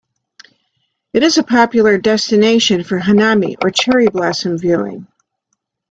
It 1.13 1.21
is 1.21 1.37
a 1.37 1.43
popular 1.43 1.99
destination 1.99 2.83
for 2.83 2.97
hanami, 2.97 3.55
or 3.63 3.69
cherry 3.69 4.07
blossom 4.07 4.57
viewing. 4.57 5.05